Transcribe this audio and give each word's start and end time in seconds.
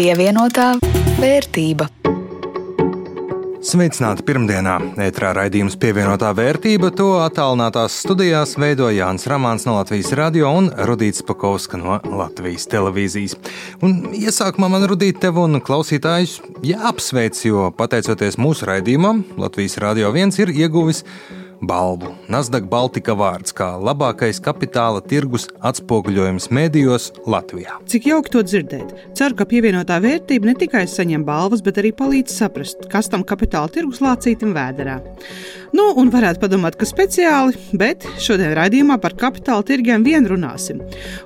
Pievienotā 0.00 0.78
vērtība. 1.20 1.84
Sveicināti 3.60 4.24
pirmdienā. 4.24 4.78
Ētrā 5.04 5.34
raidījums 5.36 5.74
pievienotā 5.76 6.30
vērtība 6.38 6.88
to 6.96 7.08
attālinātās 7.20 7.98
studijās 8.06 8.54
veido 8.56 8.88
Jānis 8.88 9.28
Ramāns 9.28 9.66
no 9.68 9.74
Latvijas 9.76 10.14
radio 10.16 10.54
un 10.56 10.70
Rudīts 10.88 11.20
Pakovska 11.28 11.76
no 11.82 11.98
Latvijas 12.16 12.64
televīzijas. 12.72 13.36
Un 13.84 14.14
iesākumā 14.16 14.70
man 14.72 14.88
Rudīt 14.88 15.20
tev 15.20 15.42
un 15.42 15.60
klausītājus 15.60 16.38
jāapsveic, 16.64 17.44
jo 17.44 17.68
pateicoties 17.76 18.40
mūsu 18.40 18.70
raidījumam, 18.72 19.20
Latvijas 19.36 19.76
radio 19.84 20.14
viens 20.16 20.40
ir 20.40 20.48
ieguvis 20.48 21.04
balvu. 21.60 22.12
Nasdaq 22.32 22.66
Baltika 22.70 23.14
vārds 23.18 23.54
kā 23.56 23.72
labākais 23.80 24.40
kapitāla 24.44 25.02
tirgus 25.04 25.48
atspoguļojums 25.66 26.50
medijos 26.54 27.10
Latvijā. 27.30 27.78
Cik 27.90 28.10
jauki 28.10 28.34
to 28.34 28.44
dzirdēt. 28.46 28.94
Ceru, 29.18 29.36
ka 29.38 29.48
pievienotā 29.50 30.00
vērtība 30.02 30.50
ne 30.50 30.56
tikai 30.58 30.86
saņem 30.90 31.24
balvas, 31.28 31.64
bet 31.64 31.80
arī 31.82 31.92
palīdz 31.96 32.36
saprast, 32.42 32.88
kas 32.92 33.10
tam 33.12 33.24
kapitāla 33.26 33.72
tirgus 33.72 34.02
lācītam 34.04 34.54
vēderā. 34.56 35.00
Nu, 35.76 35.90
un 36.00 36.10
varētu 36.10 36.42
padomāt, 36.42 36.74
ka 36.78 36.86
speciāli, 36.88 37.54
bet 37.78 38.04
šodien 38.22 38.52
raidījumā 38.58 38.96
par 39.02 39.14
kapitāla 39.18 39.62
tirgiem 39.66 40.02
vien 40.06 40.26
runāsim. 40.26 40.80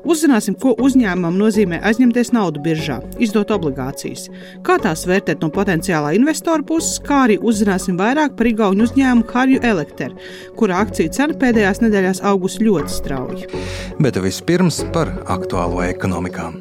Uzzināsim, 0.04 0.56
ko 0.60 0.74
uzņēmumam 0.84 1.38
nozīmē 1.40 1.80
aizņemties 1.88 2.32
naudu 2.36 2.60
biržā, 2.64 2.98
izdot 3.24 3.54
obligācijas, 3.54 4.28
kā 4.66 4.76
tās 4.84 5.06
vērtēt 5.08 5.40
no 5.44 5.48
potenciālā 5.54 6.12
investora 6.18 6.64
puses, 6.66 7.00
kā 7.04 7.24
arī 7.28 7.38
uzzināsim 7.40 7.96
vairāk 8.00 8.36
par 8.36 8.50
Igaunu 8.52 8.84
uzņēmumu 8.84 9.28
Harju 9.32 9.64
Elektru, 9.64 10.12
kura 10.58 10.82
akciju 10.84 11.12
cena 11.16 11.36
pēdējās 11.40 11.80
nedēļās 11.84 12.24
augusi 12.28 12.68
ļoti 12.68 12.96
strauji. 13.00 13.50
Bet 13.96 14.20
vispirms 14.20 14.82
par 14.92 15.12
aktuālo 15.32 15.80
ekonomikām. 15.88 16.60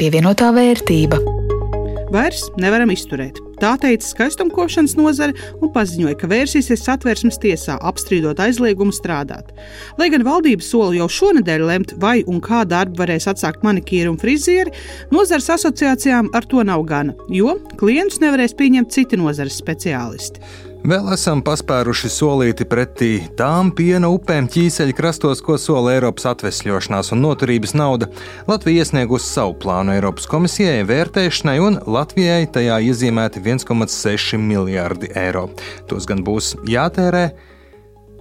Pievienotā 0.00 0.52
vērtība. 0.56 1.20
Vairs 2.10 2.48
nevaram 2.60 2.92
izturēt. 2.92 3.49
Tā 3.60 3.74
teica 3.80 4.06
skaistumkopšanas 4.06 4.94
nozare 4.96 5.34
un 5.60 5.68
paziņoja, 5.74 6.16
ka 6.20 6.30
vērsīsies 6.30 6.84
satversmes 6.86 7.36
tiesā, 7.42 7.76
apstrīdot 7.90 8.40
aizliegumu 8.40 8.94
strādāt. 8.96 9.52
Lai 10.00 10.08
gan 10.12 10.24
valdība 10.24 10.64
sola 10.64 10.94
jau 10.96 11.10
šonadēļ 11.12 11.66
lemt, 11.68 11.94
vai 12.00 12.20
un 12.24 12.40
kā 12.44 12.62
darbu 12.68 13.02
varēs 13.02 13.28
atsākt 13.28 13.66
manikīri 13.66 14.08
un 14.08 14.16
frizieri, 14.20 14.72
nozares 15.12 15.50
asociācijām 15.58 16.32
ar 16.32 16.48
to 16.48 16.64
nav 16.64 16.86
gana, 16.88 17.16
jo 17.28 17.58
klientus 17.76 18.22
nevarēs 18.24 18.56
pieņemt 18.56 18.96
citi 18.96 19.20
nozares 19.20 19.60
speciālisti. 19.60 20.69
Vēl 20.80 21.10
esam 21.12 21.42
paspēruši 21.44 22.08
solīti 22.08 22.64
pretī 22.64 23.10
tām 23.36 23.68
piena 23.76 24.08
upēm 24.08 24.46
ķīseļa 24.48 24.94
krastos, 24.96 25.42
ko 25.44 25.58
sola 25.60 25.92
Eiropas 25.92 26.24
atvesļošanās 26.30 27.12
un 27.12 27.20
noturības 27.20 27.74
nauda. 27.76 28.08
Latvija 28.48 28.86
iesniegusi 28.86 29.28
savu 29.28 29.58
plānu 29.60 29.92
Eiropas 29.92 30.24
komisijai 30.30 30.80
vērtēšanai, 30.88 31.58
un 31.60 31.76
Latvijai 31.84 32.48
tajā 32.54 32.80
iezīmēti 32.88 33.44
1,6 33.44 34.40
miljardi 34.40 35.12
eiro. 35.20 35.50
Tos 35.90 36.08
gan 36.08 36.24
būs 36.24 36.54
jātērē 36.64 37.26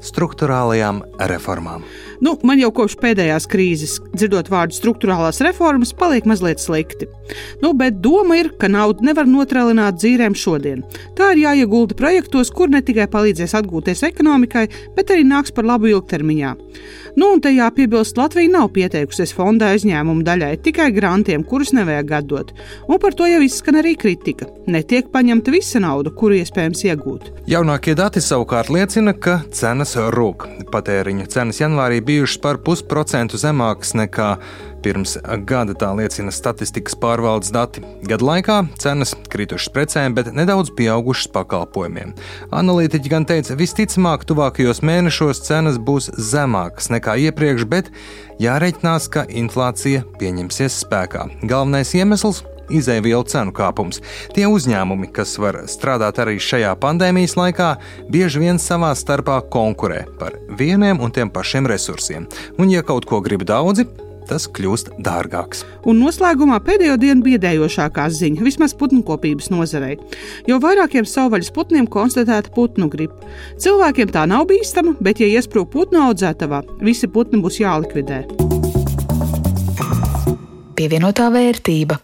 struktūrālajām 0.06 1.02
reformām. 1.30 1.84
Nu, 2.24 2.34
man 2.44 2.60
jau 2.60 2.72
kopš 2.76 2.98
pēdējās 3.00 3.48
krīzes, 3.52 3.96
dzirdot 4.12 4.50
vārdu 4.52 4.76
struktūrālās 4.76 5.40
reformas, 5.46 5.94
paliek 5.96 6.28
mazliet 6.28 6.60
slikti. 6.60 7.08
Nu, 7.64 7.72
bet 7.78 8.02
doma 8.04 8.40
ir, 8.42 8.52
ka 8.60 8.68
naudu 8.72 9.06
nevar 9.08 9.30
notrēlināt 9.30 10.00
dzīvēm 10.02 10.36
šodien. 10.36 10.84
Tā 11.16 11.32
ir 11.34 11.44
jāiegulda 11.46 11.96
projektos, 12.00 12.52
kur 12.52 12.72
ne 12.72 12.84
tikai 12.84 13.08
palīdzēs 13.12 13.56
atgūties 13.62 14.04
ekonomikai, 14.10 14.68
bet 14.98 15.16
arī 15.16 15.24
nāks 15.28 15.56
par 15.56 15.68
labu 15.70 15.92
ilgtermiņā. 15.94 16.56
Nu, 17.20 17.34
un 17.36 17.42
te 17.44 17.50
jāpiebilst, 17.52 18.16
Latvija 18.16 18.52
nav 18.54 18.70
pieteikusies 18.72 19.34
fonda 19.36 19.74
aizņēmumu 19.74 20.24
daļai, 20.24 20.54
tikai 20.64 20.86
grantiem, 20.96 21.42
kurus 21.44 21.74
nevajag 21.76 22.14
atdot. 22.22 22.54
Un 22.88 23.00
par 23.02 23.18
to 23.18 23.28
jau 23.28 23.42
izskan 23.44 23.82
arī 23.82 23.96
kritika. 24.00 24.48
Netiek 24.72 25.10
paņemta 25.12 25.52
visa 25.52 25.82
nauda, 25.84 26.14
kuru 26.16 26.38
iespējams 26.38 26.86
iegūt. 26.88 27.28
Jaunākie 27.52 27.98
dati 28.00 28.24
savukārt 28.24 28.72
liecina, 28.72 29.12
ka 29.12 29.42
cenas 29.52 29.98
rūk. 30.16 30.48
Patēriņa 30.72 31.28
cenas 31.34 31.60
janvārī 31.60 32.00
bijušas 32.08 32.40
par 32.46 32.62
pusprocentu 32.64 33.42
zemākas 33.42 33.98
nekā 34.00 34.30
Pirms 34.84 35.18
gada 35.50 35.76
tā 35.78 35.90
liecina 35.98 36.32
statistikas 36.34 36.96
pārvaldes 37.00 37.52
dati. 37.56 37.84
Gadu 38.08 38.30
laikā 38.30 38.60
cenas 38.80 39.16
kritušas 39.32 39.74
precēm, 39.76 40.16
bet 40.18 40.32
nedaudz 40.36 40.72
pieaugušas 40.78 41.32
pakalpojumiem. 41.36 42.14
Analītiķi 42.56 43.12
gan 43.12 43.28
teica, 43.30 43.58
visticamāk, 43.60 44.28
tuvākajos 44.30 44.84
mēnešos 44.86 45.44
cenas 45.48 45.82
būs 45.82 46.12
zemākas 46.32 46.92
nekā 46.94 47.18
iepriekš, 47.30 47.68
bet 47.70 47.92
jāreikinās, 48.42 49.10
ka 49.12 49.28
inflācija 49.28 50.06
pieņemsies 50.22 50.80
spēkā. 50.86 51.28
Galvenais 51.44 51.94
iemesls 51.98 52.44
izēvielu 52.70 53.26
cenu 53.30 53.54
kāpums. 53.56 54.02
Tie 54.36 54.46
uzņēmumi, 54.50 55.10
kas 55.14 55.36
var 55.42 55.64
strādāt 55.72 56.22
arī 56.22 56.38
šajā 56.42 56.76
pandēmijas 56.82 57.36
laikā, 57.40 57.72
bieži 58.12 58.44
vien 58.44 58.62
savā 58.62 58.94
starpā 58.98 59.42
konkurē 59.52 60.06
par 60.20 60.38
vieniem 60.60 61.02
un 61.02 61.14
tiem 61.16 61.32
pašiem 61.34 61.70
resursiem. 61.70 62.30
Un, 62.58 62.70
ja 62.72 62.86
kaut 62.86 63.10
ko 63.10 63.22
grib 63.26 63.46
daudzi, 63.50 63.88
tas 64.30 64.48
kļūst 64.56 64.94
dārgāks. 65.06 65.64
Un 65.90 66.02
noslēgumā 66.04 66.60
pēdējo 66.66 66.98
dienu 67.02 67.26
biedējošākā 67.26 68.08
ziņa, 68.16 68.44
vismaz 68.46 68.76
putnu 68.78 69.02
kopības 69.08 69.50
nozarei. 69.54 69.98
Jo 70.50 70.60
vairākiem 70.64 71.08
savvaļas 71.10 71.54
putniem 71.56 71.90
konstatēta 71.90 72.54
putnu 72.56 72.90
gripa. 72.92 73.30
Cilvēkiem 73.62 74.14
tā 74.14 74.26
nav 74.30 74.48
bīstama, 74.50 74.96
bet, 75.04 75.24
ja 75.24 75.30
iesprūg 75.30 75.72
putnu 75.74 76.04
audzētavā, 76.10 76.64
visi 76.86 77.10
putni 77.12 77.42
būs 77.44 77.62
jālikvidē. 77.64 78.24
Pievienotā 80.80 81.28
vērtība. 81.34 82.00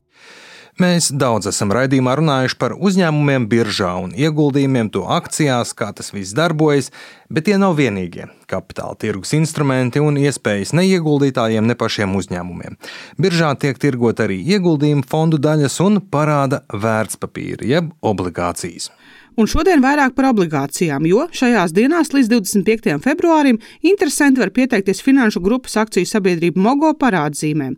Mēs 0.75 1.06
daudz 1.16 1.47
esam 1.47 1.69
raidījumā 1.72 2.18
runājuši 2.19 2.58
par 2.59 2.74
uzņēmumiem, 2.75 3.46
biržā 3.47 3.94
un 4.03 4.09
ieguldījumiem, 4.12 4.90
to 4.91 5.06
akcijās, 5.08 5.72
kā 5.72 5.94
tas 5.96 6.12
viss 6.12 6.36
darbojas, 6.36 6.90
bet 7.31 7.46
tie 7.47 7.56
nav 7.62 7.78
vienīgie 7.78 8.25
kapitāla 8.52 8.97
tirgus 9.00 9.31
instrumenti 9.38 10.03
un 10.03 10.19
iespējas 10.19 10.74
ne 10.75 10.84
ieguldītājiem, 10.90 11.63
ne 11.63 11.78
pašiem 11.80 12.18
uzņēmumiem. 12.19 12.75
Biržā 13.16 13.53
tiek 13.56 13.80
tirgot 13.80 14.19
arī 14.25 14.41
ieguldījumu 14.58 15.08
fondu 15.08 15.40
daļas 15.40 15.80
un 15.86 16.02
parāda 16.12 16.66
vērtspapīri, 16.75 17.72
jeb 17.72 17.96
obligācijas. 18.03 18.92
Un 19.35 19.50
šodien 19.51 19.81
vairāk 19.84 20.13
par 20.16 20.29
obligācijām, 20.29 21.03
jo 21.09 21.25
šajās 21.35 21.73
dienās 21.75 22.13
līdz 22.16 22.29
25. 22.31 22.94
februārim 23.03 23.57
interesanti 23.84 24.40
var 24.40 24.53
pieteikties 24.56 25.01
finanšu 25.03 25.41
grupas 25.44 25.75
akciju 25.81 26.07
sabiedrību 26.07 26.62
Mogo 26.63 26.94
parādzīmēm. 27.01 27.74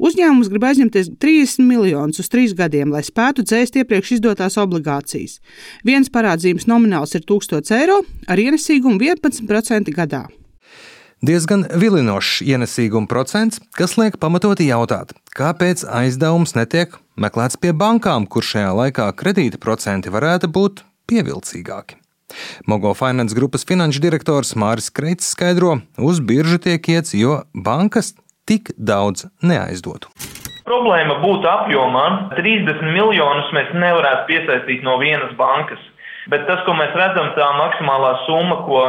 Uzņēmums 0.00 0.48
grib 0.52 0.64
aizņemties 0.70 1.10
30 1.20 1.68
miljonus 1.68 2.22
uz 2.24 2.30
trīs 2.32 2.54
gadiem, 2.56 2.94
lai 2.94 3.02
spētu 3.04 3.44
dzēst 3.44 3.76
iepriekš 3.82 4.14
izdotās 4.16 4.56
obligācijas. 4.62 5.42
Viens 5.84 6.08
parādzīmes 6.08 6.64
nomināls 6.70 7.12
ir 7.18 7.26
1000 7.28 7.76
eiro 7.76 8.00
ar 8.24 8.40
ienesīgumu 8.40 8.96
11% 9.04 9.92
gadā. 9.92 10.24
Diezgan 11.24 11.66
vilinošs 11.80 12.42
ienesīguma 12.44 13.08
procents, 13.08 13.60
kas 13.76 13.94
liek 14.00 14.16
pamatoti 14.20 14.66
jautāt, 14.68 15.12
kāpēc 15.36 15.84
aizdevums 16.00 16.56
netiek 16.56 16.96
meklēts 17.20 17.60
pie 17.60 17.72
bankām, 17.76 18.26
kur 18.28 18.44
šajā 18.44 18.72
laikā 18.80 19.12
kredīta 19.16 19.60
procenti 19.60 20.12
varētu 20.12 20.50
būt 20.52 20.82
pievilcīgāki. 21.10 22.00
Mogo 22.66 22.94
Finance 22.98 23.36
grupas 23.36 23.66
finanšu 23.68 24.00
direktors 24.02 24.54
Māris 24.58 24.90
Kreits 24.90 25.28
skaidro, 25.34 25.78
uz 25.98 26.20
biržu 26.20 26.58
tiek 26.58 26.88
iets, 26.88 27.14
jo 27.14 27.42
bankas 27.54 28.14
tik 28.48 28.72
daudz 28.76 29.28
neaizdotu. 29.44 30.10
Problēma 30.64 31.18
būtu 31.20 31.48
apjomā. 31.48 32.04
30 32.38 32.86
miljonus 32.96 33.50
mēs 33.56 33.74
nevarētu 33.76 34.24
piesaistīt 34.30 34.84
no 34.86 34.96
vienas 35.02 35.34
bankas. 35.36 35.80
Bet 36.32 36.46
tas, 36.48 36.62
ko 36.64 36.72
mēs 36.72 36.94
redzam, 36.96 37.34
tā 37.36 37.50
maksimālā 37.58 38.14
summa, 38.24 38.62
ko 38.64 38.80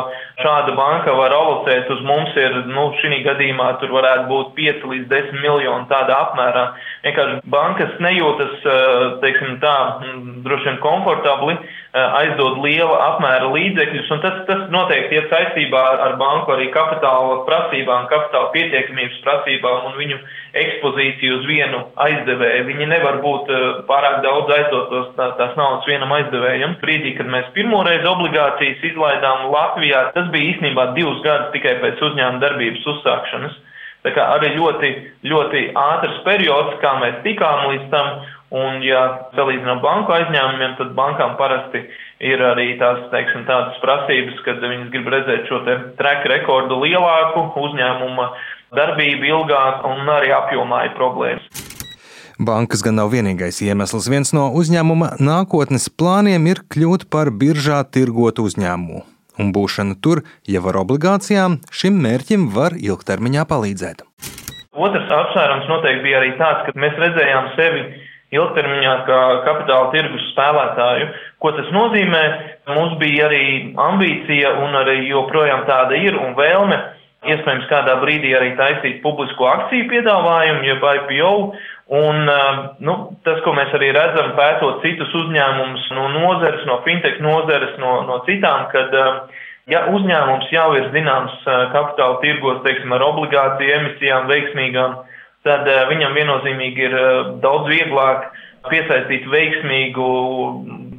šāda 0.42 0.76
banka 0.76 1.14
var 1.16 1.34
alocēt 1.36 1.90
uz 1.94 2.02
mums, 2.08 2.34
ir, 2.40 2.58
nu, 2.72 2.90
šī 3.02 3.22
gadījumā 3.26 3.70
tur 3.82 3.94
varētu 3.96 4.28
būt 4.32 4.52
5 4.58 4.86
līdz 4.92 5.08
10 5.12 5.42
miljoni 5.44 5.90
tādā 5.92 6.18
apmērā. 6.28 6.66
Vienkārši 7.06 7.40
bankas 7.54 7.96
nejūtas, 8.04 8.68
teiksim 9.24 9.58
tā, 9.64 9.76
droši 10.46 10.72
vien 10.72 10.80
komfortabli 10.84 11.58
aizdod 11.96 12.60
liela 12.60 12.96
apmēra 13.14 13.48
līdzekļus, 13.54 14.10
un 14.12 14.24
tas, 14.24 14.40
tas 14.50 14.64
noteikti 14.74 15.16
iet 15.16 15.30
saistībā 15.32 15.84
ar 16.04 16.18
banku 16.20 16.52
arī 16.52 16.68
kapitāla 16.74 17.38
prasībām, 17.48 18.10
kapitāla 18.12 18.52
pietiekamības 18.56 19.22
prasībām 19.24 19.88
un 19.92 19.96
viņu 20.02 20.18
ekspozīciju 20.60 21.38
uz 21.40 21.48
vienu 21.48 21.82
aizdevēju. 22.04 22.66
Viņi 22.68 22.90
nevar 22.92 23.22
būt 23.24 23.52
pārāk 23.88 24.20
daudz 24.26 24.52
aizdotos 24.58 25.14
tā, 25.16 25.30
tās 25.40 25.56
naudas 25.60 25.88
vienam 25.88 26.12
aizdevējam. 26.18 26.76
Brīdī, 26.84 27.16
kad 27.20 27.32
mēs 27.32 27.48
pirmoreiz 27.56 28.04
obligācijas 28.12 28.84
izlaidām 28.92 29.48
Latvijā, 29.54 30.04
tas 30.16 30.25
bija 30.34 30.56
īstenībā 30.56 30.92
divus 30.98 31.22
gadus 31.26 31.54
tikai 31.56 31.78
pēc 31.84 32.02
uzņēmuma 32.10 32.44
darbības 32.44 32.86
uzsākšanas. 32.94 33.62
Tā 34.06 34.12
kā 34.14 34.24
arī 34.36 34.52
ļoti, 34.54 34.90
ļoti 35.26 35.62
ātrs 35.82 36.20
periods, 36.28 36.76
kā 36.82 36.92
mēs 37.02 37.24
tikām 37.26 37.72
līdz 37.72 37.88
tam, 37.94 38.10
Un, 38.54 38.84
ja 38.86 39.00
salīdzinām 39.34 39.80
banku 39.82 40.14
aizņēmumiem, 40.14 40.76
tad 40.78 40.92
bankām 40.96 41.34
parasti 41.40 41.82
ir 42.24 42.44
arī 42.46 42.76
tās, 42.78 43.02
teiksim, 43.10 43.42
tādas 43.50 43.80
prasības, 43.82 44.38
kad 44.46 44.62
viņas 44.62 44.92
grib 44.94 45.10
redzēt 45.10 45.50
šo 45.50 45.64
track 45.98 46.28
rekordu 46.30 46.78
lielāku, 46.84 47.48
uzņēmuma 47.66 48.28
darbību 48.78 49.32
ilgāk 49.32 49.82
un 49.90 50.14
arī 50.14 50.30
apjomā 50.38 50.84
ir 50.86 50.94
problēmas. 51.00 51.66
Bankas 52.38 52.84
gan 52.86 53.00
nav 53.00 53.10
vienīgais 53.16 53.64
iemesls. 53.66 54.12
Viens 54.12 54.36
no 54.36 54.52
uzņēmuma 54.60 55.16
nākotnes 55.24 55.90
plāniem 55.90 56.46
ir 56.52 56.62
kļūt 56.70 57.10
par 57.10 57.34
biržā 57.34 57.82
tirgotu 57.90 58.46
uzņēmumu. 58.46 59.15
Un 59.42 59.52
būšana 59.56 60.00
tur, 60.02 60.24
jau 60.48 60.64
ar 60.72 60.82
obligācijām, 60.82 61.60
šim 61.72 62.02
mērķim 62.06 62.50
var 62.56 62.78
ilgtermiņā 62.80 63.46
palīdzēt. 63.52 64.04
Otrs 64.76 65.12
apsvērums 65.12 65.70
noteikti 65.72 66.04
bija 66.04 66.20
arī 66.20 66.34
tāds, 66.40 66.66
ka 66.68 66.76
mēs 66.80 66.98
redzējām 67.00 67.54
sevi 67.56 67.86
ilgtermiņā 68.36 68.96
kā 69.08 69.22
kapitāla 69.46 69.92
tirgus 69.94 70.26
spēlētāju. 70.34 71.08
Ko 71.44 71.54
tas 71.56 71.72
nozīmē? 71.76 72.24
Mums 72.74 72.98
bija 73.00 73.30
arī 73.30 73.46
ambīcija 73.80 74.52
un 74.66 74.76
arī 74.82 74.98
joprojām 75.08 75.64
tāda 75.70 76.00
ir 76.02 76.18
un 76.20 76.36
vēlme 76.40 76.80
iespējams 77.26 77.70
kādā 77.70 77.96
brīdī 78.02 78.34
arī 78.38 78.52
taisīt 78.60 79.02
publisko 79.04 79.48
akciju 79.50 79.88
piedāvājumu, 79.92 80.66
jeb 80.68 80.84
IPO. 80.92 81.32
Un 81.86 82.24
nu, 82.82 82.94
tas, 83.22 83.42
ko 83.46 83.54
mēs 83.54 83.74
arī 83.78 83.92
redzam, 83.94 84.32
pētot 84.38 84.80
citus 84.82 85.12
uzņēmumus 85.14 85.84
no 85.94 86.08
nozares, 86.16 86.64
no 86.66 86.80
fintech 86.86 87.20
nozares, 87.22 87.76
no, 87.78 88.00
no 88.08 88.24
citām, 88.26 88.66
kad 88.72 88.96
ja 89.70 89.84
uzņēmums 89.94 90.50
jau 90.50 90.72
ir 90.80 90.90
zināms 90.96 91.36
kapitāla 91.46 92.18
tirgos, 92.24 92.64
teiksim, 92.66 92.96
ar 92.98 93.06
obligāciju 93.06 93.78
emisijām 93.78 94.26
veiksmīgām, 94.32 94.98
tad 95.46 95.70
viņam 95.92 96.18
viennozīmīgi 96.18 96.88
ir 96.90 96.98
daudz 97.46 97.70
vieglāk 97.70 98.32
piesaistīt 98.70 99.30
veiksmīgu 99.30 100.10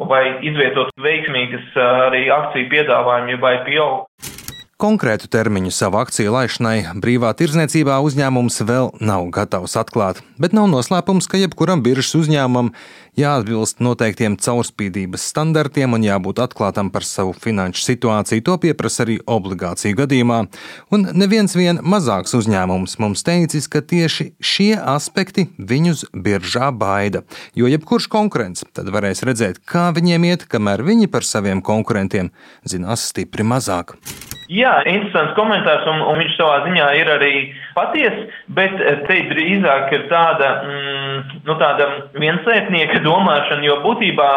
vai 0.06 0.23
izvietot 0.47 0.94
veiksmīgas 1.03 1.75
arī 1.83 2.29
akciju 2.31 2.71
piedāvājumu, 2.71 3.35
jeb 3.35 3.50
IPO. 3.56 3.91
Konkrētu 4.76 5.31
termiņu 5.32 5.70
savu 5.73 5.96
akciju 6.02 6.34
laišanai 6.34 6.99
brīvā 7.00 7.31
tirdzniecībā 7.38 7.94
uzņēmums 8.05 8.61
vēl 8.69 8.90
nav 9.00 9.31
gatavs 9.32 9.73
atklāt, 9.81 10.20
bet 10.37 10.52
nav 10.52 10.67
noslēpums, 10.69 11.25
ka 11.32 11.40
jebkuram 11.40 11.81
biržas 11.81 12.12
uzņēmumam 12.19 12.69
jāatbilst 13.17 13.81
noteiktiem 13.81 14.37
caurspīdības 14.37 15.25
standartiem 15.32 15.96
un 15.96 16.05
jābūt 16.05 16.44
atklātam 16.44 16.93
par 16.93 17.08
savu 17.08 17.32
finanšu 17.32 17.87
situāciju. 17.87 18.44
To 18.44 18.58
pieprasa 18.61 19.06
arī 19.06 19.17
obligāciju 19.25 19.96
gadījumā. 20.02 20.43
Un 20.93 21.08
neviens 21.25 21.56
vien 21.56 21.81
mazāks 21.81 22.37
uzņēmums 22.37 23.00
mums 23.00 23.25
teicis, 23.25 23.73
ka 23.73 23.81
tieši 23.81 24.34
šie 24.44 24.75
aspekti 24.76 25.49
viņus 25.56 26.11
biržā 26.12 26.69
baida. 26.69 27.25
Jo 27.56 27.73
jebkurš 27.73 28.12
konkurents 28.12 28.69
tad 28.76 28.93
varēs 28.93 29.25
redzēt, 29.25 29.64
kā 29.64 29.88
viņiem 29.96 30.32
iet, 30.34 30.50
kamēr 30.52 30.84
viņi 30.84 31.08
par 31.08 31.25
saviem 31.25 31.64
konkurentiem 31.64 32.34
zinās 32.69 33.08
stipri 33.08 33.40
mazāk. 33.56 33.96
Jā, 34.46 34.76
interesants 34.87 35.34
komentārs, 35.34 35.87
un, 35.90 36.04
un 36.06 36.20
viņš 36.22 36.37
savā 36.38 36.60
ziņā 36.69 36.87
ir 37.00 37.08
arī 37.16 37.32
patiesa, 37.75 38.26
bet 38.54 38.76
eh, 38.78 39.00
te 39.08 39.16
drīzāk 39.32 39.90
ir 39.96 40.04
tāda, 40.12 40.50
mm, 40.62 41.40
nu, 41.48 41.56
tāda 41.58 41.88
viensētnieka 42.14 43.00
domāšana, 43.02 43.66
jo 43.66 43.81
būtībā 43.82 44.28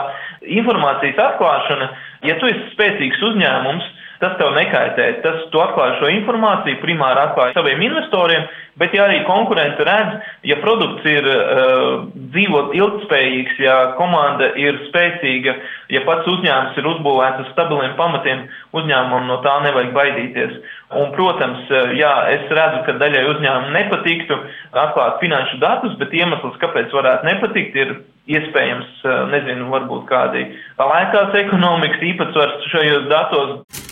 informācijas 0.57 1.21
atklāšana, 1.27 1.91
ja 2.25 2.39
tu 2.41 2.49
esi 2.49 2.71
spēcīgs 2.73 3.21
uzņēmums, 3.29 3.91
tas 4.19 4.35
tev 4.39 4.51
nekaitē. 4.55 5.05
Tas 5.23 5.45
tu 5.53 5.61
atklāji 5.63 5.99
šo 5.99 6.09
informāciju, 6.11 6.81
primāri 6.83 7.21
atklāji 7.23 7.55
saviem 7.55 7.83
investoriem, 7.87 8.47
bet 8.79 8.93
ja 8.95 9.05
arī 9.07 9.21
konkurenti 9.27 9.85
redz, 9.87 10.17
ja 10.47 10.57
produkts 10.63 11.07
ir 11.07 11.27
uh, 11.27 12.03
dzīvot 12.33 12.75
ilgspējīgs, 12.79 13.61
ja 13.63 13.77
komanda 13.99 14.51
ir 14.59 14.81
spēcīga, 14.89 15.55
ja 15.95 16.03
pats 16.07 16.27
uzņēmums 16.31 16.79
ir 16.79 16.91
uzbūvēts 16.93 17.45
uz 17.45 17.49
stabiliem 17.53 17.95
pamatiem, 17.99 18.45
uzņēmumam 18.75 19.27
no 19.31 19.39
tā 19.45 19.55
nevajag 19.65 19.95
baidīties. 19.95 20.59
Un, 20.99 21.11
protams, 21.15 21.65
uh, 21.71 21.95
jā, 21.95 22.13
es 22.35 22.47
redzu, 22.51 22.83
ka 22.87 22.99
daļai 23.01 23.25
uzņēmumu 23.33 23.75
nepatiktu 23.75 24.39
atklāt 24.85 25.19
finanšu 25.23 25.59
datus, 25.63 25.99
bet 26.01 26.15
iemesls, 26.15 26.59
kāpēc 26.63 26.95
varētu 26.95 27.29
nepatikt, 27.31 27.83
ir 27.83 27.99
iespējams, 28.29 28.89
uh, 29.05 29.21
nezinu, 29.31 29.71
varbūt 29.73 30.07
kādi 30.11 30.49
lēkās 30.79 31.39
ekonomikas 31.45 32.09
īpatsvars 32.13 32.73
šajos 32.73 33.07
datos. 33.11 33.87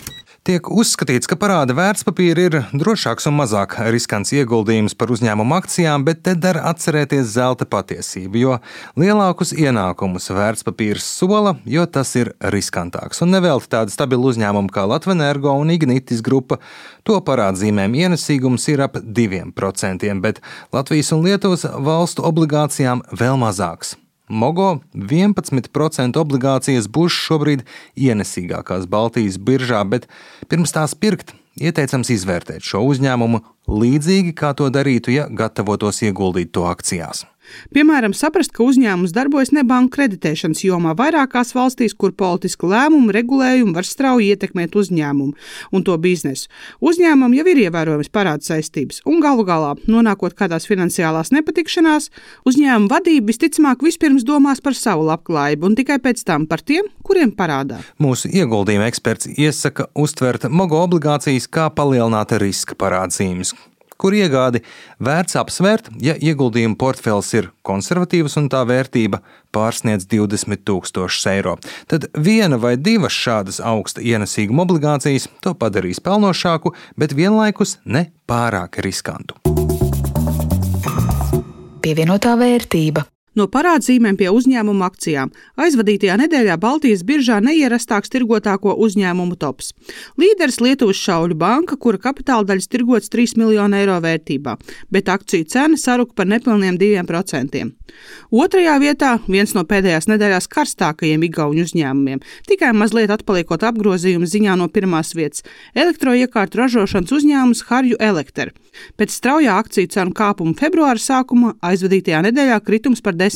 Tiek 0.48 0.70
uzskatīts, 0.72 1.28
ka 1.28 1.36
parāda 1.36 1.74
vērtspapīri 1.76 2.44
ir 2.48 2.54
drošāks 2.72 3.26
un 3.28 3.34
mazāk 3.36 3.74
riskants 3.92 4.30
ieguldījums 4.32 4.94
par 4.96 5.12
uzņēmumu 5.12 5.58
akcijām, 5.58 6.06
bet 6.08 6.22
te 6.24 6.38
der 6.40 6.62
atcerēties 6.70 7.34
zelta 7.34 7.68
patiesību, 7.68 8.40
jo 8.40 8.56
lielākus 8.96 9.52
ienākumus 9.52 10.32
vērtspapīrs 10.32 11.04
sola, 11.18 11.58
jo 11.68 11.84
tas 11.92 12.16
ir 12.16 12.32
riskantāks. 12.56 13.20
Un 13.28 13.36
nevelti 13.36 13.74
tādi 13.76 13.92
stabili 13.92 14.32
uzņēmumi 14.32 14.72
kā 14.72 14.88
Latvijas 14.88 15.20
Energo 15.20 15.52
un 15.60 15.76
Ignitis 15.76 16.24
grupa, 16.24 16.62
to 17.04 17.20
parādzīmēm 17.28 18.00
ienesīgums 18.08 18.72
ir 18.72 18.88
ap 18.88 18.96
2%, 19.04 20.18
bet 20.24 20.40
Latvijas 20.72 21.12
un 21.12 21.28
Lietuvas 21.28 21.68
valstu 21.76 22.24
obligācijām 22.24 23.04
vēl 23.12 23.36
mazāks. 23.44 23.98
Mogo 24.28 24.82
11% 24.92 26.20
obligācijas 26.20 26.90
būs 26.92 27.16
šobrīd 27.16 27.64
ienesīgākās 27.96 28.88
Baltijas 28.92 29.38
biržā, 29.40 29.84
bet 29.88 30.10
pirms 30.52 30.76
tās 30.76 30.96
pirkt, 31.00 31.32
ieteicams 31.56 32.12
izvērtēt 32.12 32.66
šo 32.68 32.84
uzņēmumu 32.90 33.40
līdzīgi 33.68 34.36
kā 34.38 34.54
to 34.58 34.70
darītu, 34.74 35.14
ja 35.16 35.28
gatavotos 35.30 36.04
ieguldīt 36.08 36.54
to 36.56 36.68
akcijās. 36.70 37.26
Piemēram, 37.76 38.14
saprast, 38.16 38.52
ka 38.56 38.66
uzņēmums 38.66 39.14
darbojas 39.16 39.54
ne 39.56 39.64
banku 39.68 39.96
kreditēšanas 39.98 40.64
jomā 40.66 40.94
vairākās 40.98 41.54
valstīs, 41.56 41.96
kur 41.98 42.14
politisku 42.18 42.70
lēmumu 42.72 43.14
regulējumu 43.16 43.76
var 43.78 43.88
strauji 43.88 44.32
ietekmēt 44.34 44.76
uzņēmumu 44.78 45.36
un 45.76 45.86
to 45.88 45.96
biznesu. 46.02 46.52
Uzņēmumam 46.84 47.36
jau 47.38 47.46
ir 47.52 47.62
ievērojams 47.68 48.12
parāda 48.14 48.48
saistības, 48.50 49.02
un 49.08 49.22
galu 49.24 49.46
galā, 49.48 49.74
nonākot 49.88 50.36
kādās 50.38 50.68
finansiālās 50.70 51.32
nepatikšanās, 51.36 52.10
uzņēmuma 52.48 52.92
vadība 52.92 53.32
visticamāk 53.32 53.86
vispirms 53.86 54.28
domās 54.28 54.64
par 54.64 54.78
savu 54.78 55.08
labklājību 55.08 55.72
un 55.72 55.78
tikai 55.80 56.00
pēc 56.04 56.24
tam 56.28 56.48
par 56.50 56.64
tiem, 56.64 56.90
kuriem 57.08 57.34
parādā. 57.36 57.82
Mūsu 58.04 58.32
ieguldījuma 58.32 58.90
eksperts 58.92 59.32
iesaka 59.36 59.90
uztvert 59.96 60.50
mogo 60.52 60.82
obligācijas 60.84 61.50
kā 61.52 61.70
palielināta 61.74 62.40
riska 62.42 62.78
parādzīmes 62.80 63.56
kur 63.98 64.16
iegādi 64.18 64.64
vērts 65.04 65.38
apsvērt, 65.42 65.90
ja 66.02 66.16
ieguldījuma 66.16 66.78
portfels 66.80 67.34
ir 67.38 67.50
konservatīvs 67.68 68.38
un 68.42 68.50
tā 68.54 68.64
vērtība 68.70 69.22
pārsniedz 69.56 70.08
20 70.12 70.64
000 70.68 71.34
eiro. 71.34 71.58
Tad 71.90 72.10
viena 72.14 72.60
vai 72.62 72.76
divas 72.78 73.16
šādas 73.18 73.60
augsta 73.64 74.04
ienesīguma 74.06 74.66
obligācijas 74.68 75.28
to 75.42 75.56
padarīs 75.58 76.02
pelnošāku, 76.04 76.74
bet 76.98 77.18
vienlaikus 77.18 77.78
ne 77.86 78.08
pārāk 78.30 78.82
riskantu. 78.86 79.40
Pievienotā 81.82 82.34
vērtība 82.36 83.06
no 83.38 83.48
parādzīmēm 83.52 84.18
pie 84.20 84.30
uzņēmuma 84.34 84.90
akcijām. 84.92 85.32
Aizvadītajā 85.62 86.18
nedēļā 86.24 86.58
Baltijas 86.62 87.04
biržā 87.08 87.40
neierastāks 87.44 88.12
tirgotāko 88.14 88.76
uzņēmumu 88.86 89.38
tops. 89.40 89.74
Līderis 90.20 90.60
Lietuvas 90.64 91.00
šauļu 91.02 91.38
banka, 91.40 91.78
kura 91.78 92.02
kapitāla 92.02 92.48
daļas 92.50 92.70
tirgots 92.72 93.14
3 93.14 93.38
miljonu 93.42 93.80
eiro 93.80 93.98
vērtībā, 94.04 94.58
bet 94.92 95.10
akciju 95.14 95.48
cena 95.50 95.78
saruka 95.78 96.18
par 96.18 96.30
nepilniem 96.30 96.80
2%. 96.82 97.66
Otrajā 98.32 98.76
vietā 98.84 99.14
viens 99.28 99.54
no 99.56 99.64
pēdējās 99.68 100.10
nedēļās 100.12 100.50
karstākajiem 100.52 101.24
igauņu 101.30 101.64
uzņēmumiem, 101.68 102.22
tikai 102.50 102.74
mazliet 102.76 103.14
atpaliekot 103.14 103.64
apgrozījuma 103.70 104.28
ziņā 104.28 104.58
no 104.60 104.68
pirmās 104.68 105.14
vietas- 105.16 105.44
elektroiekārtu 105.82 106.62
ražošanas 106.62 107.14
uzņēmums 107.18 107.64
Harju 107.70 107.98
Elektra. 108.00 108.52
Pēc 108.98 109.10
straujā 109.16 109.58
akciju 109.58 109.88
cenu 109.88 110.12
kāpuma 110.14 110.54
februāra 110.54 111.00
sākuma 111.02 111.56
aizvadītajā 111.62 112.22
nedēļā 112.28 112.60
kritums 112.64 113.02
par 113.02 113.14
10%. 113.14 113.27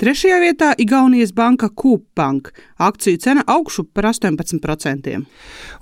Trešajā 0.00 0.38
vietā 0.42 0.72
Igaunijas 0.80 1.30
banka 1.36 1.68
Kūpbank. 1.70 2.50
Akciju 2.82 3.20
cena 3.22 3.44
augšu 3.46 3.84
par 3.94 4.08
18%. 4.10 5.12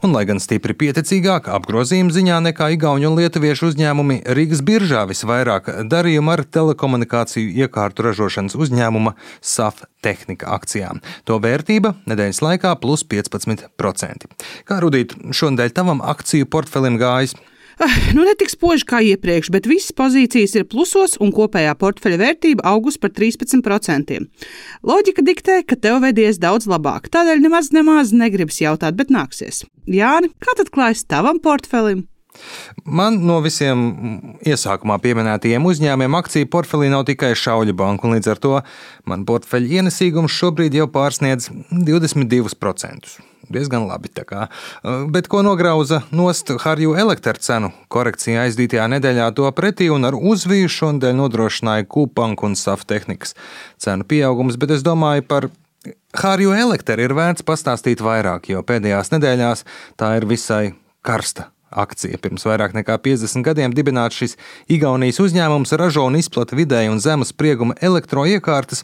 Un, 0.04 0.12
lai 0.12 0.24
gan 0.28 0.40
stipri 0.42 0.74
pieticīgāk 0.76 1.48
apgrozījuma 1.48 2.12
ziņā 2.12 2.40
nekā 2.50 2.70
Igaunijas 2.76 3.10
un 3.10 3.18
Lietuviešu 3.20 3.70
uzņēmumi, 3.70 4.20
Rīgas 4.36 4.60
biržā 4.66 5.06
visvairāk 5.08 5.70
darījumu 5.90 6.34
ar 6.34 6.44
telekomunikāciju 6.44 7.54
iekārtu 7.64 8.04
ražošanas 8.10 8.58
uzņēmuma 8.60 9.14
SAF 9.40 9.84
tehnika 10.04 10.52
akcijām. 10.58 11.00
To 11.24 11.40
vērtība 11.40 11.94
nedēļas 12.10 12.42
laikā 12.44 12.74
plus 12.82 13.06
15%. 13.08 14.28
Kā 14.68 14.82
rudīt, 14.84 15.16
šonadēļ 15.32 15.72
tavam 15.76 16.04
akciju 16.04 16.50
portfelim 16.52 17.00
gājis? 17.00 17.38
Nu, 18.14 18.25
ne 18.26 18.34
tik 18.37 18.50
spoži 18.52 18.84
kā 18.88 19.00
iepriekš, 19.04 19.49
bet 19.54 19.68
visas 19.70 19.94
pozīcijas 19.96 20.52
ir 20.58 20.66
plusos 20.68 21.16
un 21.22 21.32
kopējā 21.32 21.72
portfeļa 21.80 22.18
vērtība 22.20 22.66
augus 22.68 22.99
par 23.00 23.14
13%. 23.16 24.18
Loģika 24.87 25.25
diktē, 25.25 25.60
ka 25.64 25.78
tev 25.80 26.02
vedies 26.04 26.40
daudz 26.42 26.68
labāk, 26.70 27.08
tādēļ 27.14 27.40
nemaz 27.46 27.72
nemaz 27.72 28.12
negribas 28.12 28.60
jautāt, 28.60 28.99
bet 29.00 29.12
nāksies. 29.14 29.64
Jāni, 29.88 30.32
kā 30.44 30.56
tad 30.58 30.72
klājas 30.75 31.06
tavam 31.08 31.40
portfelim? 31.40 32.04
Man 32.84 33.18
no 33.26 33.40
visiem 33.44 33.80
iesākumā 34.46 35.00
pieminētajiem 35.02 35.64
uzņēmumiem 35.66 36.18
akciju 36.20 36.49
portfelī 36.52 36.92
nav 36.92 37.06
tikai 37.08 37.32
šauļu 37.37 37.75
banka, 37.76 38.06
un 38.06 38.16
līdz 38.16 38.30
ar 38.34 38.44
to 38.44 38.54
man 39.10 39.26
portfeļa 39.28 39.80
ienesīgums 39.80 40.37
šobrīd 40.37 40.78
jau 40.78 40.87
pārsniedz 40.92 41.50
22%. 41.72 43.29
Diezgan 43.52 43.87
labi. 43.88 44.11
Bet 45.12 45.28
ko 45.30 45.42
nograuza 45.47 46.02
nost 46.11 46.50
Harju 46.64 46.97
elektra 46.99 47.37
cenu 47.38 47.71
korekcija 47.92 48.47
aizdītajā 48.47 48.88
nedēļā 48.97 49.30
to 49.37 49.50
pretī 49.57 49.90
un 49.92 50.09
ar 50.09 50.16
uzviju 50.16 50.71
šodien 50.71 51.19
nodrošināja 51.21 51.87
kūpanku 51.90 52.50
un 52.50 52.59
safu 52.59 52.88
tehnikas 52.90 53.37
cenu 53.80 54.07
pieaugums, 54.09 54.59
bet 54.61 54.76
es 54.76 54.87
domāju 54.87 55.26
par 55.28 55.50
Hārju 56.21 56.52
elektra 56.52 56.99
ir 57.00 57.14
vērts 57.16 57.47
pastāstīt 57.47 58.02
vairāk, 58.04 58.50
jo 58.52 58.61
pēdējās 58.66 59.14
nedēļās 59.14 59.64
tā 60.00 60.11
ir 60.19 60.26
visai 60.28 60.64
karsta 61.07 61.49
akcija. 61.71 62.19
Pirms 62.23 62.45
vairāk 62.47 62.75
nekā 62.75 62.97
50 63.02 63.47
gadiem 63.47 63.75
dibināts 63.75 64.19
šis 64.19 64.37
Igaunijas 64.71 65.21
uzņēmums 65.23 65.73
ražo 65.78 66.04
un 66.09 66.19
izplata 66.19 66.59
vidēju 66.59 66.97
un 66.97 67.02
zemu 67.02 67.26
sprieguma 67.28 67.76
elektroiekārtas. 67.80 68.83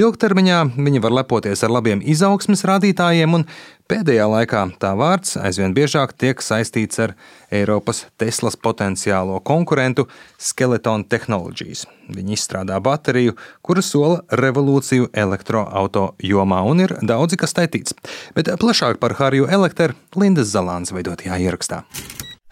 Ilgtermiņā 0.00 0.60
viņi 0.74 1.02
var 1.04 1.14
lepoties 1.20 1.62
ar 1.64 1.74
labiem 1.74 2.02
izaugsmes 2.02 2.66
rādītājiem, 2.66 3.38
un 3.38 3.46
pēdējā 3.90 4.24
laikā 4.30 4.62
tā 4.80 4.92
vārds 4.98 5.36
aizvien 5.40 5.74
biežāk 5.76 6.14
tiek 6.18 6.40
saistīts 6.42 7.00
ar 7.04 7.14
Eiropas 7.54 8.04
Teslas 8.20 8.56
potenciālo 8.56 9.40
konkurentu 9.44 10.06
Skeleton 10.40 11.04
Technologies. 11.04 11.84
Viņi 12.14 12.36
izstrādā 12.36 12.80
bateriju, 12.84 13.36
kura 13.62 13.84
sola 13.84 14.20
revolūciju 14.40 15.12
elektroauto 15.12 16.10
jomā, 16.22 16.60
un 16.66 16.84
ir 16.86 16.96
daudzi, 17.02 17.40
kas 17.40 17.56
taitīts. 17.56 17.96
Bet 18.36 18.50
plašāk 18.60 19.00
par 19.02 19.16
Harju 19.20 19.48
Elektru 19.48 19.96
Lindas 20.16 20.52
Zalāns 20.54 20.94
veidotajā 20.94 21.40
ierakstā. 21.46 21.84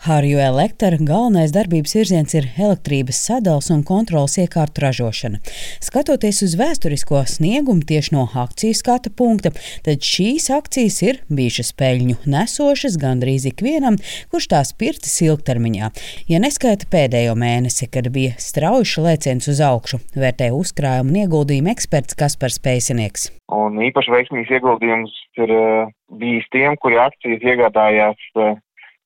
Harju 0.03 0.41
Elektra 0.43 0.97
galvenais 0.99 1.53
darbības 1.55 1.93
virziens 1.95 2.33
ir 2.35 2.49
elektrības 2.59 3.21
sadals 3.23 3.69
un 3.71 3.85
kontrolas 3.87 4.33
iekārtu 4.43 4.83
ražošana. 4.83 5.39
Skatoties 5.79 6.41
uz 6.43 6.57
vēsturisko 6.59 7.21
sniegumu 7.31 7.87
tieši 7.87 8.17
no 8.17 8.25
akciju 8.43 8.75
skata 8.75 9.13
punkta, 9.15 9.53
tad 9.87 10.03
šīs 10.03 10.49
akcijas 10.57 10.97
ir 11.07 11.21
bijušas 11.31 11.71
peļņu 11.79 12.17
nesošas 12.35 12.97
gandrīz 12.99 13.47
ikvienam, 13.53 14.01
kurš 14.35 14.49
tās 14.51 14.75
pircis 14.75 15.21
ilgtermiņā. 15.23 15.93
Ja 16.33 16.43
neskaita 16.43 16.91
pēdējo 16.91 17.39
mēnesi, 17.39 17.87
kad 17.87 18.11
bija 18.11 18.35
strauji 18.43 19.07
lēciens 19.07 19.47
uz 19.55 19.63
augšu, 19.63 20.03
vērtē 20.19 20.51
uzkrājumu 20.57 21.15
un 21.15 21.23
ieguldījumu 21.23 21.71
eksperts 21.77 22.19
Kaspars 22.19 22.59
Pēcinieks. 22.59 23.31
Un 23.55 23.79
īpaši 23.87 24.17
veiksmīgs 24.17 24.51
ieguldījums 24.59 25.15
ir 25.39 25.55
uh, 25.55 25.95
bijis 26.19 26.51
tiem, 26.51 26.75
kuri 26.83 26.99
akcijas 26.99 27.47
iegādājās 27.55 28.29
uh, 28.35 28.59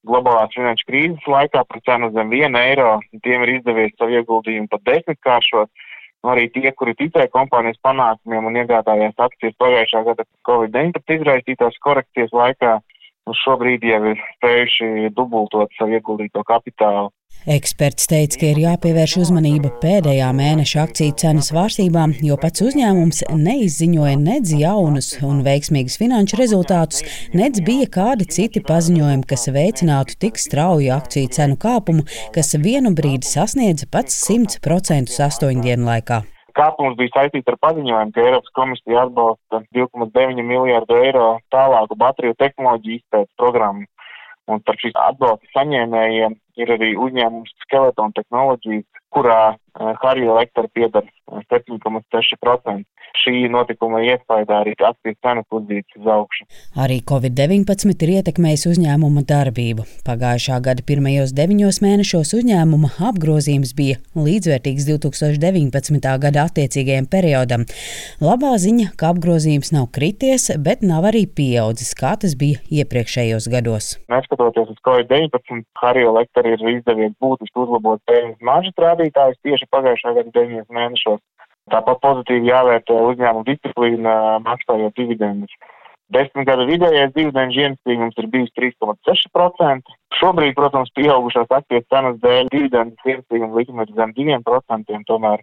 globālās 0.07 0.55
finanšu 0.55 0.87
krīzes 0.89 1.29
laikā 1.31 1.65
par 1.69 1.83
cenu 1.89 2.11
zem 2.15 2.33
1 2.35 2.59
eiro, 2.63 2.97
tiem 3.27 3.45
ir 3.47 3.57
izdevies 3.59 3.95
savu 3.99 4.17
ieguldījumu 4.21 4.71
pat 4.73 4.85
desmitkāršot. 4.91 5.71
Nu, 6.25 6.33
arī 6.33 6.47
tie, 6.51 6.71
kuri 6.75 6.97
ticēja 6.99 7.31
kompānijas 7.31 7.79
panākumiem 7.87 8.49
un 8.49 8.57
iegādājās 8.63 9.21
akcijas 9.27 9.55
pagājušā 9.63 10.03
gada 10.09 10.25
Covid-19 10.49 11.19
izraisītās 11.21 11.77
korekcijas 11.85 12.33
laikā, 12.35 12.73
nu 13.27 13.37
šobrīd 13.43 13.85
jau 13.87 14.01
ir 14.13 14.25
spējuši 14.39 15.13
dubultot 15.15 15.71
savu 15.79 15.99
ieguldīto 15.99 16.43
kapitālu. 16.49 17.13
Eksperts 17.47 18.09
teica, 18.11 18.41
ka 18.41 18.49
ir 18.51 18.59
jāpievērš 18.59 19.13
uzmanība 19.21 19.69
pēdējā 19.79 20.33
mēneša 20.35 20.81
akciju 20.83 21.15
cenas 21.23 21.53
svārstībām, 21.53 22.17
jo 22.27 22.35
pats 22.43 22.65
uzņēmums 22.67 23.23
neizziņoja 23.31 24.17
nedz 24.19 24.51
jaunus 24.59 25.13
un 25.23 25.45
veiksmīgus 25.47 25.95
finanšu 26.01 26.41
rezultātus, 26.41 27.05
nedz 27.39 27.63
bija 27.63 27.87
kādi 28.01 28.27
citi 28.35 28.65
paziņojumi, 28.67 29.29
kas 29.31 29.47
veicinātu 29.55 30.19
tik 30.27 30.43
strauju 30.43 30.91
akciju 30.97 31.31
cenu 31.39 31.55
kāpumu, 31.63 32.03
kas 32.35 32.57
vienu 32.59 32.91
brīdi 32.99 33.31
sasniedza 33.31 33.87
pats 33.95 34.19
100% 34.27 35.15
astoņu 35.31 35.63
dienu 35.69 35.87
laikā. 35.87 36.25
Kāpums 36.59 36.99
bija 36.99 37.13
saistīts 37.15 37.53
ar 37.53 37.61
paziņojumu, 37.63 38.11
ka 38.17 38.27
Eiropas 38.27 38.59
komisija 38.59 39.07
atbalsta 39.07 39.63
2,9 39.77 40.43
miljārdu 40.51 40.99
eiro 40.99 41.35
tālāku 41.55 41.95
bateriju 42.01 42.35
tehnoloģiju 42.43 43.05
izpētes 43.05 43.39
programmu. 43.39 43.87
Un 44.47 44.61
starp 44.63 44.83
šīs 44.83 44.99
atbalsta 45.03 45.49
saņēmējiem 45.57 46.37
ir 46.63 46.73
arī 46.77 46.93
uzņēmums 47.03 47.55
Skeleton 47.65 48.15
Technologies, 48.15 48.85
kurā 49.15 49.57
Harry 50.03 50.27
Elektra 50.27 50.69
piedara 50.73 51.07
7,6%. 51.27 52.85
Šī 53.17 53.47
notikuma 53.51 54.03
iespējā 54.05 54.59
arī 54.61 54.75
akcijas 54.77 55.17
cenas 55.25 55.47
uzdītas 55.55 55.97
uz 55.99 56.09
augšu. 56.11 56.45
Arī 56.85 56.99
Covid-19 57.11 58.05
ir 58.05 58.13
ietekmējis 58.19 58.67
uzņēmuma 58.73 59.23
darbību. 59.29 59.87
Pagājušā 60.07 60.59
gada 60.65 60.85
pirmajos 60.87 61.33
deviņos 61.37 61.81
mēnešos 61.85 62.35
uzņēmuma 62.39 62.93
apgrozījums 63.09 63.73
bija 63.79 63.99
līdzvērtīgs 64.15 64.89
2019. 64.91 66.11
gada 66.27 66.45
attiecīgajam 66.51 67.09
periodam. 67.11 67.65
Labā 68.21 68.53
ziņa, 68.63 68.93
ka 69.01 69.15
apgrozījums 69.15 69.73
nav 69.75 69.89
krities, 69.97 70.51
bet 70.61 70.85
nav 70.87 71.09
arī 71.11 71.25
pieaudzis, 71.27 71.95
kā 71.99 72.15
tas 72.21 72.37
bija 72.39 72.61
iepriekšējos 72.83 73.49
gados. 73.53 73.95
Neskatoties 74.13 74.75
uz 74.77 74.83
Covid-19, 74.87 75.65
Harry 75.81 76.05
Elektra 76.07 76.45
ir 76.53 76.63
izdevies 76.77 77.17
būtiski 77.23 77.65
uzlabot 77.65 78.03
peļņas 78.07 78.45
maržas 78.45 78.85
rādītājus 78.87 79.41
tieši 79.47 79.66
pagājušā 79.75 80.15
gada 80.19 80.35
deviņos 80.35 80.69
mēnešos. 80.79 81.23
Tāpat 81.73 81.99
pozitīvi 82.03 82.47
jāvērtē 82.47 82.99
uzņēmuma 83.11 83.47
disciplīna, 83.49 84.13
maksājot 84.45 84.95
dividendus. 84.99 85.57
Desmit 86.15 86.47
gadu 86.47 86.69
vidējais 86.69 87.11
dividendžu 87.17 87.65
ienesīgums 87.65 88.21
ir 88.23 88.29
bijis 88.31 88.53
3,6%. 88.55 89.95
Šobrīd, 90.21 90.55
protams, 90.55 90.93
pieaugušās 90.95 91.51
akcijas 91.59 91.89
cenas 91.91 92.21
dēļ 92.23 92.53
dividendu 92.53 93.11
ienesīguma 93.11 93.59
likme 93.59 93.87
ir 93.89 93.97
zem 93.99 94.15
2%, 94.15 95.01
tomēr 95.11 95.43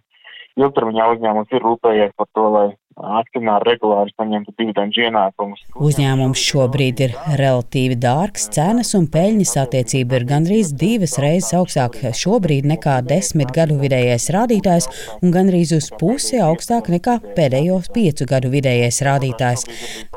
ilgtermiņā 0.60 1.10
uzņēmums 1.16 1.54
ir 1.54 1.64
rūpējies 1.64 2.16
par 2.18 2.30
to, 2.34 2.48
lai 2.54 2.66
akcionāri 2.94 3.72
regulāri 3.72 4.12
saņemtu 4.14 4.52
dividendu 4.58 5.02
ienākumus. 5.02 5.64
Uzņēmums 5.82 6.42
šobrīd 6.46 7.00
ir 7.02 7.16
relatīvi 7.40 7.96
dārgs, 7.98 8.46
cenas 8.54 8.94
un 8.94 9.08
peļņas 9.10 9.54
attiecība 9.64 10.20
ir 10.20 10.26
gandrīz 10.28 10.70
divas 10.78 11.16
reizes 11.22 11.56
augstāk 11.58 11.98
šobrīd 12.14 12.68
nekā 12.70 13.00
desmit 13.08 13.50
gadu 13.56 13.80
vidējais 13.82 14.28
rādītājs 14.36 14.88
un 15.22 15.34
gandrīz 15.34 15.74
uz 15.74 15.90
pusi 15.98 16.38
augstāk 16.38 16.92
nekā 16.94 17.18
pēdējos 17.34 17.90
piecu 17.94 18.30
gadu 18.30 18.52
vidējais 18.54 19.02
rādītājs. 19.08 19.66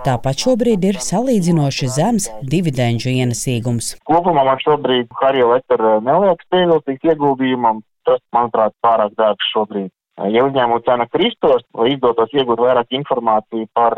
Tāpat 0.06 0.46
šobrīd 0.46 0.86
ir 0.92 1.02
salīdzinoši 1.02 1.94
zems 1.98 2.30
dividendžu 2.46 3.10
ienesīgums. 3.16 3.96
Kopumā 4.06 4.46
man 4.46 4.62
šobrīd 4.62 5.10
Harija 5.18 5.50
Lektora 5.56 5.98
neliekas 6.06 6.54
pievilcīgs 6.54 7.14
ieguldījumam. 7.14 7.82
Tas, 8.08 8.22
manuprāt, 8.32 8.72
pārāk 8.86 9.18
dārgs 9.20 9.50
šobrīd. 9.52 9.90
Ja 10.18 10.46
uzņēmuma 10.48 10.82
cena 10.86 11.06
kristos, 11.14 11.62
lai 11.78 11.92
izdotos 11.94 12.32
iegūt 12.34 12.62
vairāk 12.64 12.94
informāciju 12.98 13.68
par 13.78 13.94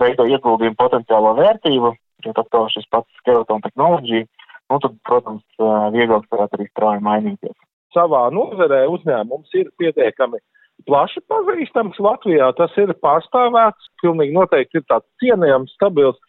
veido 0.00 0.26
eh, 0.26 0.36
ieguldījumu 0.36 0.78
potenciālo 0.78 1.32
vērtību, 1.38 1.90
jo 2.26 2.34
tad 2.36 2.50
to 2.54 2.60
šis 2.74 2.86
pats 2.92 3.22
skeleton 3.22 3.64
tehnoloģija, 3.64 4.28
nu 4.70 4.78
tad, 4.84 4.94
protams, 5.08 5.42
eh, 5.58 5.88
vieglāk 5.96 6.28
varētu 6.30 6.60
arī 6.60 6.68
strauji 6.70 7.02
mainīties. 7.08 7.56
Savā 7.96 8.28
nozarē 8.30 8.84
uzņēmums 8.92 9.58
ir 9.58 9.72
pietiekami 9.82 10.38
plaši 10.86 11.24
pazīstams 11.26 11.98
Latvijā, 12.06 12.52
tas 12.54 12.74
ir 12.78 12.94
pārstāvēts, 13.02 13.90
pilnīgi 14.02 14.36
noteikti 14.36 14.78
ir 14.78 14.86
tāds 14.86 15.08
cienījams, 15.22 15.74
stabils 15.74 16.20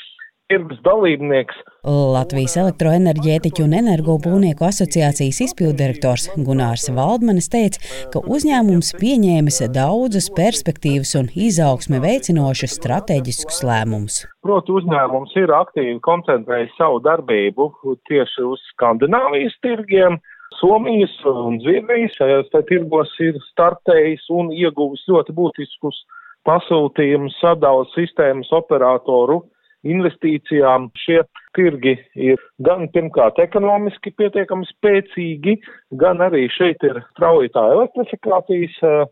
tirgus 0.50 0.80
dalībnieks. 0.86 1.58
Latvijas 1.86 2.58
elektroenerģētiķu 2.60 3.64
un 3.68 3.76
energobūnieku 3.78 4.66
asociācijas 4.68 5.40
izpildirektors 5.46 6.28
Gunārs 6.46 6.90
Valdmanis 6.96 7.50
teica, 7.54 7.82
ka 8.14 8.22
uzņēmums 8.36 8.92
pieņēmis 9.00 9.62
daudzus 9.76 10.30
perspektīvas 10.36 11.14
un 11.20 11.30
izaugsme 11.48 12.02
veicinošus 12.04 12.76
strateģiskus 12.80 13.62
lēmumus. 13.70 14.24
Proti 14.46 14.76
uzņēmums 14.80 15.38
ir 15.40 15.54
aktīvi 15.56 16.00
koncentrējis 16.06 16.76
savu 16.80 17.00
darbību 17.06 17.70
tieši 18.10 18.46
uz 18.50 18.66
Skandināvijas 18.74 19.56
tirgiem. 19.66 20.20
Somijas 20.60 21.14
un 21.30 21.60
Zviedrijas 21.64 22.18
šajos 22.18 22.50
tirgos 22.68 23.14
ir 23.24 23.38
startējis 23.52 24.26
un 24.34 24.50
ieguvis 24.52 25.06
ļoti 25.08 25.36
būtiskus 25.38 26.02
pasūtījumus 26.50 27.38
sadalas 27.40 27.94
sistēmas 27.96 28.50
operatoru 28.58 29.44
investīcijām. 29.88 30.90
Šie 31.00 31.22
tirgi 31.58 31.96
ir 32.20 32.42
gan 32.66 32.88
pirmkārt 32.94 33.40
ekonomiski 33.42 34.14
pietiekami 34.20 34.68
spēcīgi, 34.70 35.58
gan 36.02 36.24
arī 36.26 36.48
šeit 36.56 36.84
ir 36.88 37.02
strauja 37.14 37.52
tā 37.56 37.66
elektrifikācijas 37.76 38.80
eh, 38.84 39.04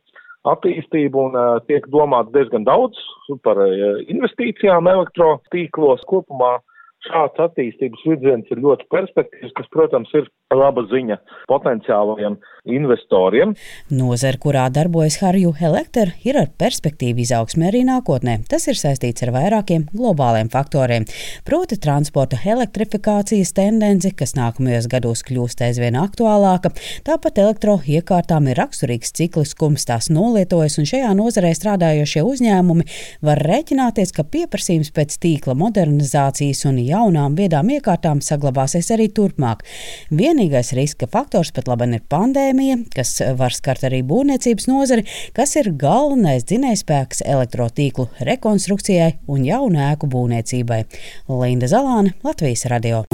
attīstība 0.47 1.27
un 1.27 1.35
uh, 1.35 1.57
tiek 1.67 1.87
domāts 1.91 2.31
diezgan 2.31 2.63
daudz 2.67 2.99
par 3.43 3.59
uh, 3.59 3.99
investīcijām 4.07 4.87
elektrotīklos 4.87 6.05
kopumā. 6.07 6.57
Šāds 7.07 7.39
attīstības 7.43 8.05
virziens 8.07 8.47
ir 8.51 8.61
ļoti 8.63 8.87
perspektīvs, 8.91 9.51
kas, 9.55 9.67
protams, 9.75 10.09
ir 10.17 10.25
laba 10.55 10.83
ziņa 10.87 11.17
potenciālajiem 11.49 12.37
investoriem. 12.67 13.53
Nozara, 13.91 14.39
kurā 14.39 14.65
darbojas 14.71 15.19
Harju 15.21 15.53
Elektra, 15.63 16.11
ir 16.27 16.39
ar 16.39 16.49
perspektīvu 16.59 17.23
izaugsmē 17.23 17.69
arī 17.69 17.83
nākotnē. 17.87 18.37
Tas 18.51 18.67
ir 18.67 18.79
saistīts 18.79 19.23
ar 19.23 19.33
vairākiem 19.35 19.87
globāliem 19.93 20.51
faktoriem, 20.51 21.07
proti 21.47 21.77
transporta 21.83 22.39
elektrifikācijas 22.43 23.53
tendence, 23.55 24.11
kas 24.15 24.35
nākamajos 24.39 24.89
gados 24.91 25.23
kļūst 25.27 25.63
aizvien 25.67 25.97
aktuālāka. 25.99 26.73
Tāpat 27.07 27.39
elektroiekārtām 27.43 28.47
ir 28.51 28.59
raksturīgs 28.59 29.15
cikliskums, 29.19 29.87
tās 29.87 30.11
nolietojas, 30.11 30.77
un 30.79 30.87
šajā 30.87 31.13
nozarē 31.17 31.53
strādājošie 31.55 32.23
uzņēmumi 32.27 32.87
var 33.27 33.43
rēķināties, 33.47 34.11
ka 34.15 34.27
pieprasījums 34.27 34.91
pēc 34.95 35.15
tīkla 35.23 35.55
modernizācijas 35.59 36.65
un 36.67 36.81
jaunām 36.83 37.35
viedām 37.39 37.71
iekārtām 37.77 38.23
saglabāsies 38.23 38.91
arī 38.95 39.07
turpmāk. 39.11 39.63
Vienīgais 40.37 40.69
riska 40.77 41.07
faktors 41.09 41.49
pat 41.49 41.65
labi 41.65 41.87
ir 41.97 42.01
pandēmija 42.13 42.75
kas 42.93 43.15
var 43.39 43.55
skart 43.55 43.87
arī 43.87 44.03
būvniecības 44.05 44.67
nozari, 44.69 45.05
kas 45.33 45.55
ir 45.57 45.71
galvenais 45.81 46.45
dzinējspēks 46.45 47.23
elektrotīklu 47.25 48.05
rekonstrukcijai 48.29 49.15
un 49.33 49.47
jaunu 49.49 49.81
ēku 49.87 50.05
būvniecībai. 50.13 50.83
Linda 51.41 51.71
Zalāne, 51.73 52.13
Latvijas 52.21 52.67
radio. 52.69 53.07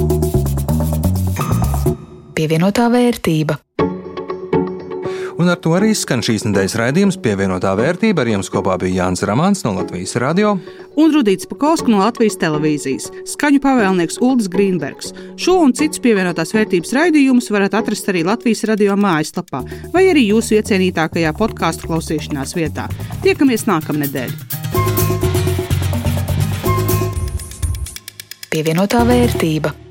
Pievienotā 2.36 2.90
vērtība. 2.92 3.56
Un 5.40 5.48
ar 5.48 5.56
to 5.64 5.72
arī 5.74 5.94
skan 5.96 6.20
šīs 6.20 6.44
nedēļas 6.44 6.76
raidījums 6.78 7.16
pievienotā 7.24 7.72
vērtība. 7.80 8.20
Ar 8.20 8.34
jums 8.36 8.52
kopā 8.52 8.76
bija 8.84 9.00
Jānis 9.00 9.24
Ramāns 9.24 9.64
no 9.64 9.72
Latvijas 9.80 10.12
radio. 10.20 10.58
Un 11.00 11.10
Rudīts 11.14 11.48
Pakausks 11.50 11.90
no 11.90 11.98
Latvijas 12.02 12.36
televīzijas, 12.38 13.08
skaņu 13.34 13.60
pavēlnieks 13.64 14.20
Uldis 14.22 14.50
Grīnbergs. 14.52 15.12
Šo 15.40 15.58
un 15.66 15.74
citus 15.74 16.02
pievienotās 16.04 16.54
vērtības 16.54 16.94
raidījumus 16.94 17.50
varat 17.54 17.74
atrast 17.80 18.10
arī 18.12 18.22
Latvijas 18.26 18.64
radio 18.70 18.94
mājaslapā 18.98 19.64
vai 19.94 20.06
arī 20.12 20.28
jūsu 20.30 20.60
iecienītākajā 20.60 21.34
podkāstu 21.38 21.90
klausīšanās 21.90 22.54
vietā. 22.58 22.88
Tiekamies 23.26 23.66
nākamnedēļ! 23.70 24.36
Pievienotā 28.54 29.02
vērtība. 29.08 29.83